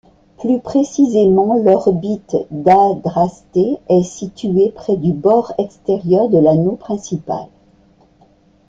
Plus 0.39 0.59
précisément, 0.59 1.53
l'orbite 1.53 2.35
d'Adrastée 2.49 3.77
est 3.87 4.01
située 4.01 4.71
près 4.71 4.97
du 4.97 5.13
bord 5.13 5.53
extérieur 5.59 6.27
de 6.27 6.39
l'anneau 6.39 6.71
principal. 6.75 7.45